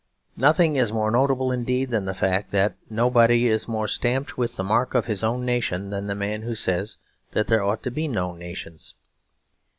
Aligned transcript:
Nothing 0.35 0.77
is 0.77 0.91
more 0.91 1.11
notable 1.11 1.51
indeed 1.51 1.91
than 1.91 2.05
the 2.05 2.15
fact 2.15 2.49
that 2.49 2.75
nobody 2.89 3.45
is 3.45 3.67
more 3.67 3.87
stamped 3.87 4.35
with 4.35 4.55
the 4.55 4.63
mark 4.63 4.95
of 4.95 5.05
his 5.05 5.23
own 5.23 5.45
nation 5.45 5.91
than 5.91 6.07
the 6.07 6.15
man 6.15 6.41
who 6.41 6.55
says 6.55 6.97
that 7.33 7.45
there 7.45 7.63
ought 7.63 7.83
to 7.83 7.91
be 7.91 8.07
no 8.07 8.33
nations. 8.33 8.95